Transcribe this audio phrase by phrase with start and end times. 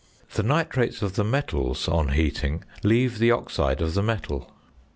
[0.33, 4.49] The nitrates of the metals, on heating, leave the oxide of the metal.